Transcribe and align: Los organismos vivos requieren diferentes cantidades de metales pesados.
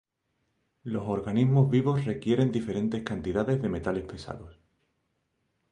Los 0.83 1.03
organismos 1.07 1.69
vivos 1.69 2.05
requieren 2.05 2.51
diferentes 2.51 3.03
cantidades 3.03 3.61
de 3.61 3.69
metales 3.69 4.03
pesados. 4.03 4.57